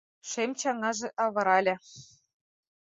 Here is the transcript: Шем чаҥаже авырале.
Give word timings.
Шем 0.29 0.51
чаҥаже 0.59 1.07
авырале. 1.25 1.75